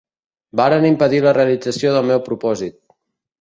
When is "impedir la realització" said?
0.89-1.93